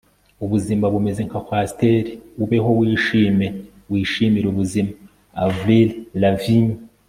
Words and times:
ubuzima 0.43 0.85
bumeze 0.93 1.21
nka 1.27 1.39
coaster, 1.47 2.03
ubeho, 2.43 2.69
wishime, 2.79 3.47
wishimire 3.91 4.45
ubuzima.- 4.49 4.91
avril 5.43 5.89
lavigne 6.21 6.77